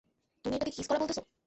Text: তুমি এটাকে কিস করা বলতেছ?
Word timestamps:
তুমি 0.45 0.53
এটাকে 0.55 0.71
কিস 0.75 0.85
করা 0.87 0.99
বলতেছ? 1.01 1.19